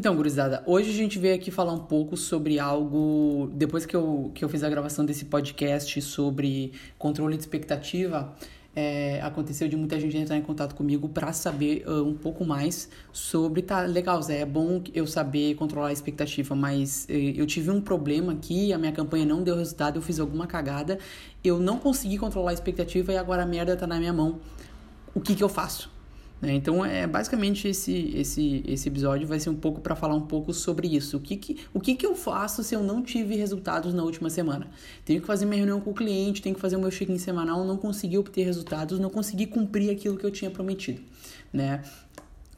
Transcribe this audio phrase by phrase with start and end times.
[0.00, 3.50] Então, gurizada, hoje a gente veio aqui falar um pouco sobre algo.
[3.52, 8.34] Depois que eu, que eu fiz a gravação desse podcast sobre controle de expectativa,
[8.74, 12.88] é, aconteceu de muita gente entrar em contato comigo para saber uh, um pouco mais
[13.12, 13.60] sobre.
[13.60, 17.78] Tá legal, Zé, é bom eu saber controlar a expectativa, mas uh, eu tive um
[17.78, 20.98] problema aqui, a minha campanha não deu resultado, eu fiz alguma cagada,
[21.44, 24.40] eu não consegui controlar a expectativa e agora a merda tá na minha mão.
[25.14, 25.99] O que que eu faço?
[26.40, 26.54] Né?
[26.54, 30.52] Então, é basicamente esse, esse, esse episódio vai ser um pouco para falar um pouco
[30.52, 31.16] sobre isso.
[31.16, 34.30] O que, que, o que, que eu faço se eu não tive resultados na última
[34.30, 34.68] semana?
[35.04, 37.64] Tenho que fazer minha reunião com o cliente, tenho que fazer o meu check-in semanal,
[37.64, 41.02] não consegui obter resultados, não consegui cumprir aquilo que eu tinha prometido.
[41.52, 41.82] Né?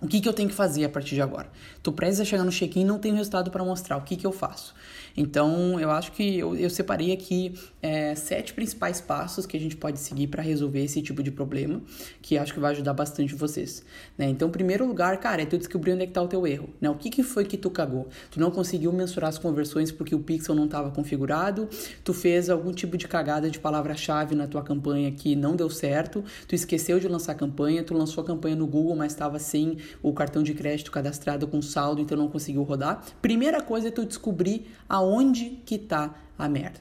[0.02, 1.48] O que, que eu tenho que fazer a partir de agora?
[1.80, 3.97] Tô prestes a chegar no check-in e não tenho resultado para mostrar.
[3.97, 4.75] O que, que eu faço?
[5.16, 9.77] Então, eu acho que eu, eu separei aqui é, sete principais passos que a gente
[9.77, 11.80] pode seguir para resolver esse tipo de problema,
[12.20, 13.84] que acho que vai ajudar bastante vocês.
[14.19, 14.28] Né?
[14.28, 16.70] Então, primeiro lugar, cara, é tu descobrir onde é que tá o teu erro.
[16.81, 16.91] Né?
[16.91, 18.09] O que, que foi que tu cagou?
[18.31, 21.69] Tu não conseguiu mensurar as conversões porque o pixel não estava configurado,
[22.03, 26.25] tu fez algum tipo de cagada de palavra-chave na tua campanha que não deu certo,
[26.48, 29.77] tu esqueceu de lançar a campanha, tu lançou a campanha no Google, mas estava sem
[30.02, 33.04] o cartão de crédito cadastrado com saldo, então não conseguiu rodar.
[33.20, 36.80] Primeira coisa é tu descobrir aonde que tá a merda.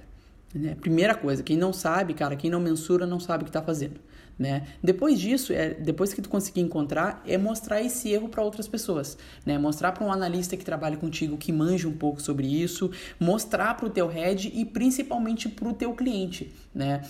[0.54, 0.76] Né?
[0.76, 4.00] Primeira coisa, quem não sabe, cara, quem não mensura não sabe o que tá fazendo.
[4.38, 4.68] Né?
[4.84, 9.16] Depois disso, é, depois que tu conseguir encontrar, é mostrar esse erro para outras pessoas,
[9.46, 9.56] né?
[9.60, 12.90] Mostrar para um analista que trabalha contigo, que manja um pouco sobre isso,
[13.20, 17.04] mostrar para o teu head e principalmente para o teu cliente, né?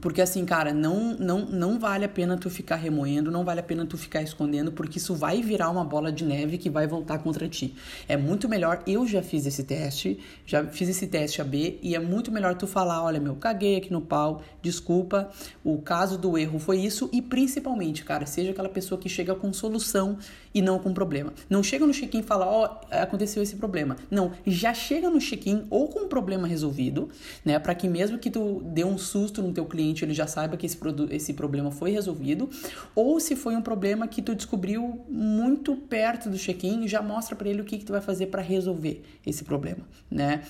[0.00, 3.62] Porque assim, cara, não, não, não vale a pena tu ficar remoendo, não vale a
[3.62, 7.18] pena tu ficar escondendo, porque isso vai virar uma bola de neve que vai voltar
[7.18, 7.74] contra ti.
[8.08, 11.98] É muito melhor, eu já fiz esse teste, já fiz esse teste AB, e é
[11.98, 15.28] muito melhor tu falar, olha, meu, caguei aqui no pau, desculpa,
[15.64, 19.52] o caso do erro foi isso, e principalmente, cara, seja aquela pessoa que chega com
[19.52, 20.18] solução
[20.54, 21.32] e não com problema.
[21.48, 23.96] Não chega no check-in e fala, ó, oh, aconteceu esse problema.
[24.08, 27.08] Não, já chega no check-in ou com o problema resolvido,
[27.44, 30.26] né, para que mesmo que tu dê um susto no teu cliente, cliente ele já
[30.26, 30.78] saiba que esse,
[31.10, 32.48] esse problema foi resolvido,
[32.94, 37.48] ou se foi um problema que tu descobriu muito perto do check-in, já mostra para
[37.48, 40.42] ele o que, que tu vai fazer para resolver esse problema, né?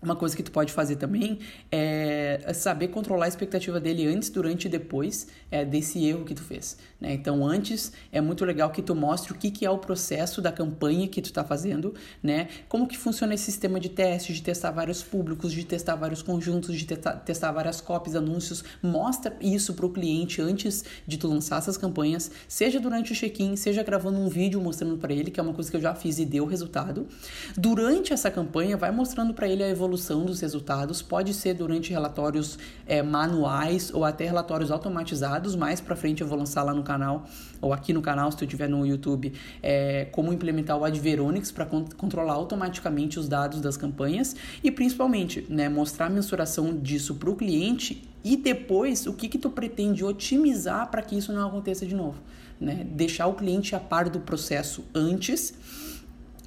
[0.00, 1.40] Uma coisa que tu pode fazer também
[1.72, 6.42] é saber controlar a expectativa dele antes, durante e depois é, desse erro que tu
[6.42, 6.78] fez.
[7.00, 7.14] Né?
[7.14, 10.52] Então, antes é muito legal que tu mostre o que, que é o processo da
[10.52, 12.48] campanha que tu está fazendo, né?
[12.68, 16.76] Como que funciona esse sistema de teste, de testar vários públicos, de testar vários conjuntos,
[16.76, 18.62] de testar, testar várias copies, anúncios.
[18.80, 23.56] Mostra isso para o cliente antes de tu lançar essas campanhas, seja durante o check-in,
[23.56, 26.20] seja gravando um vídeo mostrando para ele, que é uma coisa que eu já fiz
[26.20, 27.08] e deu resultado.
[27.56, 31.90] Durante essa campanha, vai mostrando para ele a evolução evolução dos resultados pode ser durante
[31.90, 35.56] relatórios é, manuais ou até relatórios automatizados.
[35.56, 37.26] Mais para frente eu vou lançar lá no canal
[37.60, 39.32] ou aqui no canal, se tu estiver no YouTube,
[39.62, 45.46] é, como implementar o Adveronix para con controlar automaticamente os dados das campanhas e principalmente
[45.48, 50.04] né, mostrar a mensuração disso para o cliente e depois o que, que tu pretende
[50.04, 52.20] otimizar para que isso não aconteça de novo.
[52.60, 52.86] Né?
[52.90, 55.54] Deixar o cliente a par do processo antes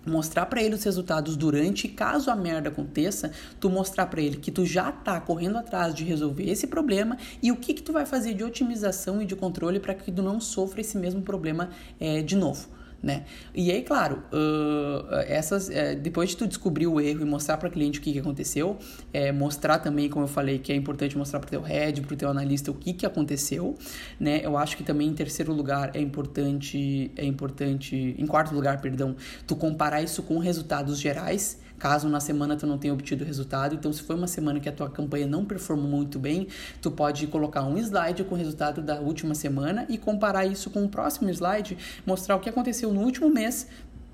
[0.05, 4.51] mostrar para ele os resultados durante caso a merda aconteça, tu mostrar para ele que
[4.51, 8.05] tu já tá correndo atrás de resolver esse problema e o que que tu vai
[8.05, 11.69] fazer de otimização e de controle para que tu não sofra esse mesmo problema
[11.99, 13.25] é, de novo né?
[13.53, 17.67] E aí, claro, uh, essas, uh, depois de tu descobrir o erro e mostrar para
[17.67, 18.77] o cliente o que, que aconteceu,
[19.11, 22.13] é, mostrar também, como eu falei, que é importante mostrar para o teu head, para
[22.13, 23.75] o teu analista o que, que aconteceu,
[24.19, 24.41] né?
[24.43, 29.15] Eu acho que também em terceiro lugar é importante, é importante, em quarto lugar, perdão,
[29.47, 33.73] tu comparar isso com resultados gerais, caso na semana tu não tenha obtido resultado.
[33.73, 36.47] Então, se foi uma semana que a tua campanha não performou muito bem,
[36.79, 40.83] tu pode colocar um slide com o resultado da última semana e comparar isso com
[40.83, 41.75] o próximo slide,
[42.05, 43.67] mostrar o que aconteceu no último mês,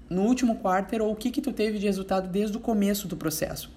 [0.09, 3.17] no último quarter ou o que que tu teve de resultado desde o começo do
[3.17, 3.76] processo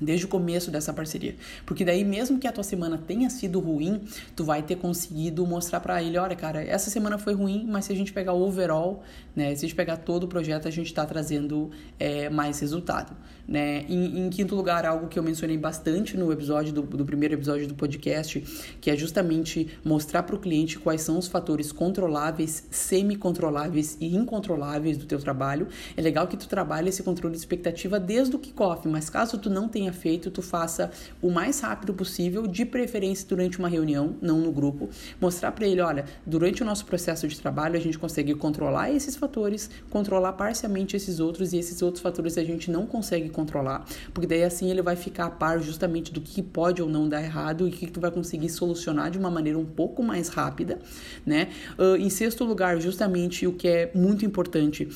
[0.00, 1.34] desde o começo dessa parceria.
[1.64, 4.00] Porque daí mesmo que a tua semana tenha sido ruim,
[4.34, 7.92] tu vai ter conseguido mostrar para ele, olha, cara, essa semana foi ruim, mas se
[7.92, 9.02] a gente pegar o overall,
[9.34, 13.14] né, se a gente pegar todo o projeto, a gente está trazendo é, mais resultado,
[13.46, 13.84] né?
[13.88, 17.68] Em, em, quinto lugar, algo que eu mencionei bastante no episódio do, do primeiro episódio
[17.68, 18.40] do podcast,
[18.80, 24.96] que é justamente mostrar para o cliente quais são os fatores controláveis, semi-controláveis e incontroláveis
[24.96, 25.68] do teu trabalho.
[25.96, 29.50] É legal que tu trabalhe esse controle de expectativa desde o kickoff, mas caso tu
[29.50, 30.90] não tenha tenha feito, tu faça
[31.22, 34.88] o mais rápido possível, de preferência durante uma reunião, não no grupo.
[35.20, 39.16] Mostrar para ele, olha, durante o nosso processo de trabalho a gente consegue controlar esses
[39.16, 44.26] fatores, controlar parcialmente esses outros e esses outros fatores a gente não consegue controlar, porque
[44.26, 47.68] daí assim ele vai ficar a par justamente do que pode ou não dar errado
[47.68, 50.78] e que tu vai conseguir solucionar de uma maneira um pouco mais rápida,
[51.24, 51.48] né?
[51.78, 54.88] Uh, em sexto lugar, justamente o que é muito importante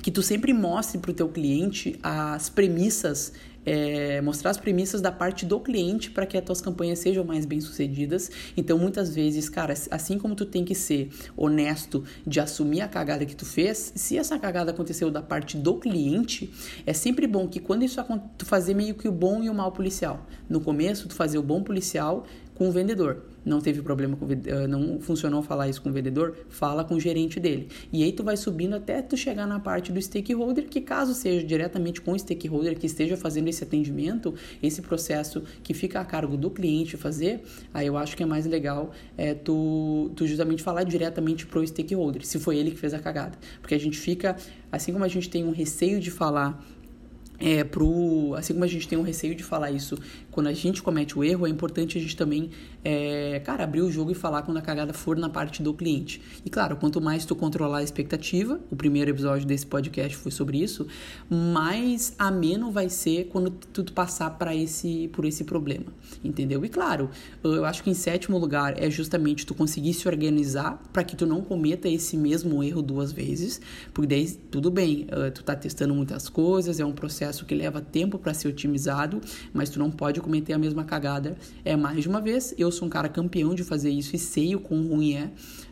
[0.00, 3.32] que tu sempre mostre para o teu cliente as premissas
[3.64, 7.44] é, mostrar as premissas da parte do cliente para que as tuas campanhas sejam mais
[7.44, 8.30] bem sucedidas.
[8.56, 13.26] Então, muitas vezes, cara, assim como tu tem que ser honesto de assumir a cagada
[13.26, 16.52] que tu fez, se essa cagada aconteceu da parte do cliente,
[16.86, 18.00] é sempre bom que quando isso
[18.36, 20.26] tu fazer meio que o bom e o mal policial.
[20.48, 22.26] No começo, tu fazer o bom policial
[22.60, 26.36] com o vendedor não teve problema com eh, não funcionou falar isso com o vendedor,
[26.50, 27.68] fala com o gerente dele.
[27.90, 31.42] E aí tu vai subindo até tu chegar na parte do stakeholder, que caso seja
[31.42, 36.36] diretamente com o stakeholder que esteja fazendo esse atendimento, esse processo que fica a cargo
[36.36, 37.40] do cliente fazer,
[37.72, 42.26] aí eu acho que é mais legal é tu, tu justamente falar diretamente pro stakeholder,
[42.26, 43.38] se foi ele que fez a cagada.
[43.62, 44.36] Porque a gente fica,
[44.70, 46.62] assim como a gente tem um receio de falar
[47.40, 49.98] é, pro, assim como a gente tem um receio de falar isso
[50.30, 52.50] quando a gente comete o erro, é importante a gente também,
[52.84, 56.20] é, cara, abrir o jogo e falar quando a cagada for na parte do cliente.
[56.44, 60.62] E claro, quanto mais tu controlar a expectativa, o primeiro episódio desse podcast foi sobre
[60.62, 60.86] isso,
[61.28, 65.86] mais ameno vai ser quando tu passar para esse, por esse problema,
[66.22, 66.64] entendeu?
[66.64, 67.10] E claro,
[67.42, 71.26] eu acho que em sétimo lugar é justamente tu conseguir se organizar para que tu
[71.26, 73.60] não cometa esse mesmo erro duas vezes,
[73.94, 76.92] porque daí tudo bem, tu tá testando muitas coisas, é um
[77.30, 79.20] processo que leva tempo para ser otimizado,
[79.52, 82.54] mas tu não pode cometer a mesma cagada é mais de uma vez.
[82.58, 85.30] Eu sou um cara campeão de fazer isso e sei o quão ruim é,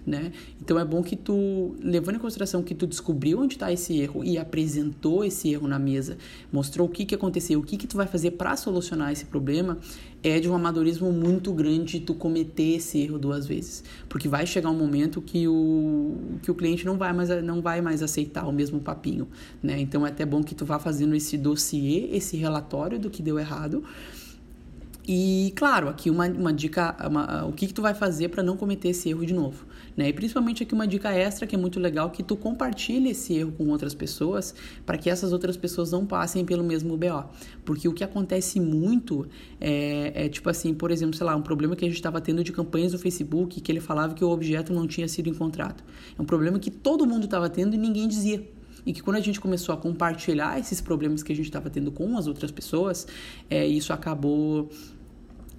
[0.09, 0.33] né?
[0.61, 4.25] Então é bom que tu, levando em consideração que tu descobriu onde está esse erro
[4.25, 6.17] e apresentou esse erro na mesa,
[6.51, 9.79] mostrou o que, que aconteceu, o que, que tu vai fazer para solucionar esse problema,
[10.23, 13.85] é de um amadorismo muito grande tu cometer esse erro duas vezes.
[14.09, 17.81] Porque vai chegar um momento que o, que o cliente não vai, mais, não vai
[17.81, 19.29] mais aceitar o mesmo papinho,
[19.63, 19.79] né?
[19.79, 23.39] Então é até bom que tu vá fazendo esse dossiê, esse relatório do que deu
[23.39, 23.85] errado,
[25.11, 28.59] e, claro, aqui uma, uma dica, uma, o que, que tu vai fazer para não
[28.59, 29.65] cometer esse erro de novo,
[29.97, 30.11] né?
[30.11, 33.53] E principalmente aqui uma dica extra que é muito legal, que tu compartilhe esse erro
[33.53, 37.25] com outras pessoas, para que essas outras pessoas não passem pelo mesmo BO.
[37.65, 39.27] Porque o que acontece muito
[39.59, 42.45] é, é tipo assim, por exemplo, sei lá, um problema que a gente estava tendo
[42.45, 45.83] de campanhas do Facebook, que ele falava que o objeto não tinha sido encontrado.
[46.19, 48.47] É um problema que todo mundo estava tendo e ninguém dizia
[48.85, 51.93] e que quando a gente começou a compartilhar esses problemas que a gente estava tendo
[51.93, 53.07] com as outras pessoas,
[53.51, 54.71] é, isso acabou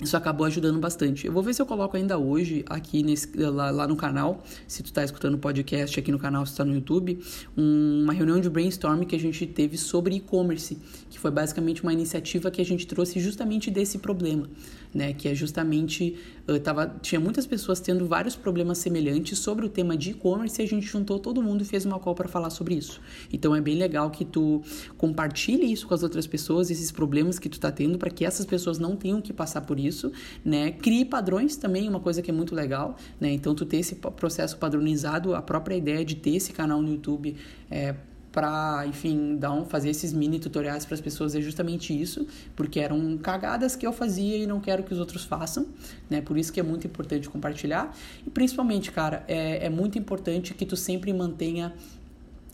[0.02, 1.28] isso acabou ajudando bastante.
[1.28, 4.82] Eu vou ver se eu coloco ainda hoje aqui nesse, lá, lá no canal, se
[4.82, 7.20] tu está escutando o podcast aqui no canal, se está no YouTube,
[7.58, 10.78] um, uma reunião de brainstorm que a gente teve sobre e-commerce,
[11.10, 14.50] que foi basicamente uma iniciativa que a gente trouxe justamente desse problema,
[14.94, 15.14] né?
[15.14, 16.16] Que é justamente
[16.48, 20.64] uh, tava, tinha muitas pessoas tendo vários problemas semelhantes sobre o tema de e-commerce e
[20.64, 23.02] a gente juntou todo mundo e fez uma call para falar sobre isso.
[23.34, 24.62] Então é bem legal que tu
[24.98, 28.46] compartilhe isso com as outras pessoas, esses problemas que tu está tendo, para que essas
[28.46, 29.89] pessoas não tenham que passar por isso,
[30.44, 30.72] né?
[30.72, 33.32] Crie padrões também, uma coisa que é muito legal, né?
[33.32, 37.36] Então tu ter esse processo padronizado, a própria ideia de ter esse canal no YouTube
[37.70, 37.96] é,
[38.32, 42.80] para, enfim, dar um, fazer esses mini tutoriais para as pessoas é justamente isso, porque
[42.80, 45.68] eram cagadas que eu fazia e não quero que os outros façam,
[46.10, 46.22] né?
[46.22, 47.96] Por isso que é muito importante compartilhar.
[48.26, 51.74] E principalmente, cara, é, é muito importante que tu sempre mantenha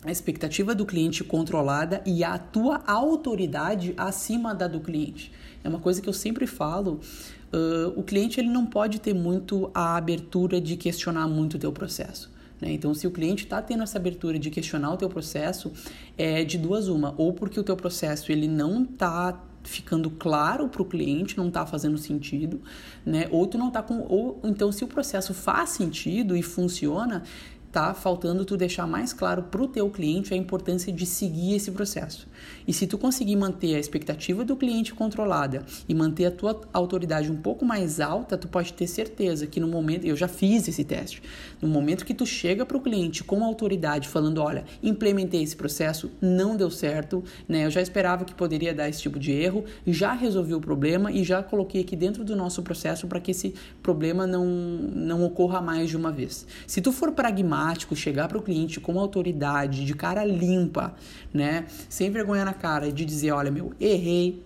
[0.06, 5.32] a expectativa do cliente controlada e a tua autoridade acima da do cliente.
[5.64, 7.00] É uma coisa que eu sempre falo.
[7.52, 11.72] Uh, o cliente ele não pode ter muito a abertura de questionar muito o teu
[11.72, 12.32] processo.
[12.62, 12.72] Né?
[12.74, 15.72] Então, se o cliente está tendo essa abertura de questionar o teu processo,
[16.18, 20.82] é de duas uma, ou porque o teu processo ele não está ficando claro para
[20.82, 22.62] o cliente, não está fazendo sentido,
[23.06, 23.28] né?
[23.32, 27.24] Ou tu não tá com, ou então se o processo faz sentido e funciona,
[27.76, 31.70] tá faltando tu deixar mais claro para o teu cliente a importância de seguir esse
[31.72, 32.26] processo.
[32.66, 37.30] E se tu conseguir manter a expectativa do cliente controlada e manter a tua autoridade
[37.30, 40.86] um pouco mais alta, tu pode ter certeza que no momento, eu já fiz esse
[40.86, 41.22] teste,
[41.62, 46.10] no momento que tu chega para o cliente com autoridade falando, olha, implementei esse processo,
[46.22, 47.66] não deu certo, né?
[47.66, 51.26] Eu já esperava que poderia dar esse tipo de erro, já resolvi o problema e
[51.26, 53.54] já coloquei aqui dentro do nosso processo para que esse
[53.84, 56.48] problema não não ocorra mais de uma vez.
[56.66, 57.65] Se tu for pragmático
[57.96, 60.94] chegar para o cliente com autoridade, de cara limpa,
[61.34, 61.66] né?
[61.90, 64.44] Sem vergonha na cara, de dizer, olha, meu, errei,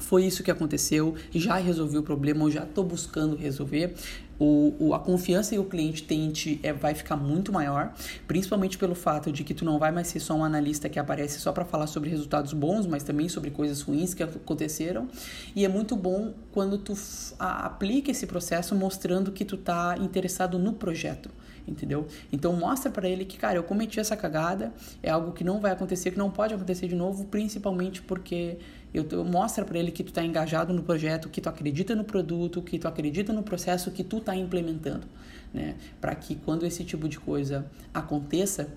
[0.00, 3.94] foi isso que aconteceu, já resolvi o problema, ou já estou buscando resolver.
[4.38, 7.92] O, o, a confiança que o cliente tem em ti é, vai ficar muito maior,
[8.26, 11.38] principalmente pelo fato de que tu não vai mais ser só um analista que aparece
[11.38, 15.08] só para falar sobre resultados bons, mas também sobre coisas ruins que aconteceram.
[15.54, 16.94] E é muito bom quando tu
[17.38, 21.30] aplica esse processo mostrando que tu tá interessado no projeto
[21.66, 22.06] entendeu?
[22.32, 25.72] Então mostra para ele que, cara, eu cometi essa cagada, é algo que não vai
[25.72, 28.58] acontecer, que não pode acontecer de novo, principalmente porque
[28.92, 32.04] eu, eu mostra para ele que tu tá engajado no projeto, que tu acredita no
[32.04, 35.06] produto, que tu acredita no processo que tu tá implementando,
[35.54, 35.76] né?
[36.00, 38.68] Para que quando esse tipo de coisa aconteça,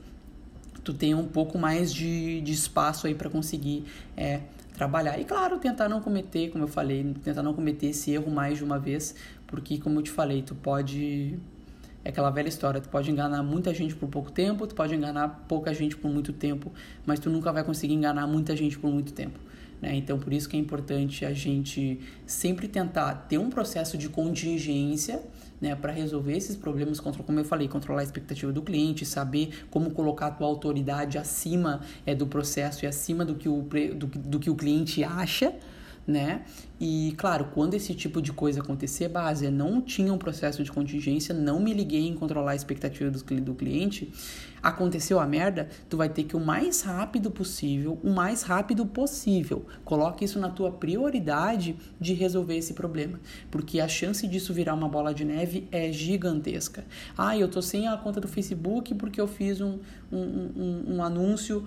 [0.84, 3.86] tu tenha um pouco mais de, de espaço aí para conseguir
[4.16, 4.42] é,
[4.74, 5.20] trabalhar.
[5.20, 8.64] E claro, tentar não cometer, como eu falei, tentar não cometer esse erro mais de
[8.64, 9.16] uma vez,
[9.48, 11.40] porque como eu te falei, tu pode
[12.04, 15.46] é aquela velha história, tu pode enganar muita gente por pouco tempo, tu pode enganar
[15.48, 16.72] pouca gente por muito tempo,
[17.06, 19.40] mas tu nunca vai conseguir enganar muita gente por muito tempo.
[19.82, 19.96] Né?
[19.96, 25.22] Então, por isso que é importante a gente sempre tentar ter um processo de contingência
[25.60, 29.92] né, para resolver esses problemas, como eu falei, controlar a expectativa do cliente, saber como
[29.92, 33.62] colocar a tua autoridade acima é, do processo e acima do que o,
[33.96, 35.54] do, do que o cliente acha,
[36.06, 36.44] né?
[36.80, 41.34] E claro, quando esse tipo de coisa acontecer, base, não tinha um processo de contingência,
[41.34, 44.12] não me liguei em controlar a expectativa do, cliente,
[44.62, 49.66] aconteceu a merda, tu vai ter que o mais rápido possível, o mais rápido possível,
[49.86, 53.20] coloque isso na tua prioridade de resolver esse problema,
[53.50, 56.84] porque a chance disso virar uma bola de neve é gigantesca.
[57.18, 59.80] Ah, eu tô sem a conta do Facebook porque eu fiz um,
[60.12, 61.66] um, um, um anúncio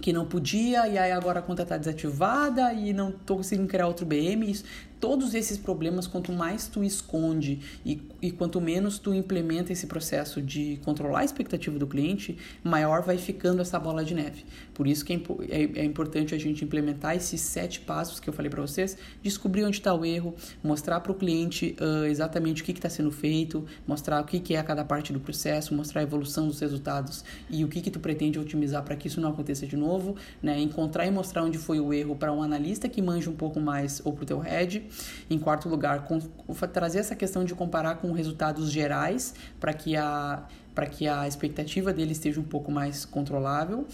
[0.00, 3.86] que não podia e aí agora a conta está desativada e não estou conseguindo criar
[3.86, 4.50] outro BM.
[4.50, 4.64] Isso,
[5.00, 10.42] todos esses problemas, quanto mais tu esconde e, e quanto menos tu implementa esse processo
[10.42, 14.44] de controlar a expectativa do cliente, maior vai ficando essa bola de neve.
[14.74, 15.16] Por isso que é,
[15.48, 19.64] é, é importante a gente implementar esses sete passos que eu falei para vocês, descobrir
[19.64, 23.64] onde está o erro, mostrar para o cliente uh, exatamente o que está sendo feito,
[23.86, 27.64] mostrar o que, que é cada parte do processo, mostrar a evolução dos resultados e
[27.64, 30.60] o que, que tu pretende otimizar para que isso não aconteça de novo, né?
[30.60, 34.02] encontrar e mostrar onde foi o erro para um analista que manja um pouco mais
[34.04, 34.89] ou para o teu head
[35.28, 36.18] em quarto lugar, com,
[36.72, 40.44] trazer essa questão de comparar com resultados gerais para que a
[40.74, 43.86] para que a expectativa dele esteja um pouco mais controlável,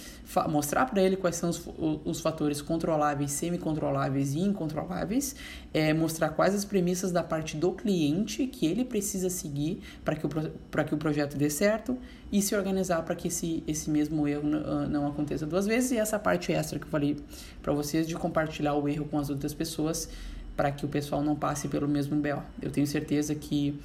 [0.48, 1.62] mostrar para ele quais são os,
[2.04, 5.34] os fatores controláveis, semi-controláveis e incontroláveis,
[5.72, 10.26] é, mostrar quais as premissas da parte do cliente que ele precisa seguir para que,
[10.26, 11.98] o, que o projeto dê certo
[12.30, 15.92] e se organizar para que esse, esse mesmo erro não, não aconteça duas vezes.
[15.92, 17.16] E essa parte extra que eu falei
[17.62, 20.08] para vocês de compartilhar o erro com as outras pessoas
[20.56, 22.42] para que o pessoal não passe pelo mesmo BO.
[22.62, 23.78] Eu tenho certeza que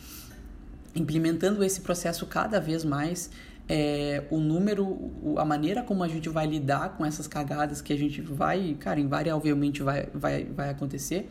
[0.96, 3.30] implementando esse processo cada vez mais,
[3.68, 7.98] é, o número, a maneira como a gente vai lidar com essas cagadas que a
[7.98, 11.30] gente vai, cara, invariavelmente vai, vai, vai acontecer,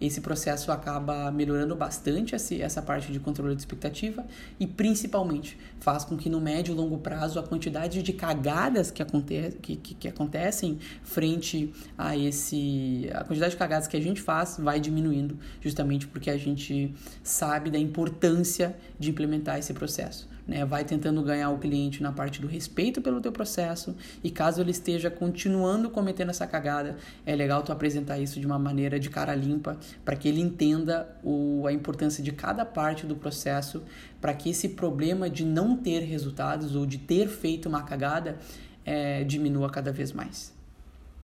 [0.00, 4.26] esse processo acaba melhorando bastante essa parte de controle de expectativa
[4.58, 9.00] e principalmente faz com que no médio e longo prazo a quantidade de cagadas que,
[9.00, 14.20] aconte que, que, que acontecem frente a esse a quantidade de cagadas que a gente
[14.20, 20.64] faz vai diminuindo justamente porque a gente sabe da importância de implementar esse processo né?
[20.64, 24.70] Vai tentando ganhar o cliente na parte do respeito pelo teu processo e caso ele
[24.70, 29.34] esteja continuando cometendo essa cagada, é legal tu apresentar isso de uma maneira de cara
[29.34, 33.82] limpa para que ele entenda o, a importância de cada parte do processo
[34.20, 38.38] para que esse problema de não ter resultados ou de ter feito uma cagada
[38.84, 40.52] é, diminua cada vez mais.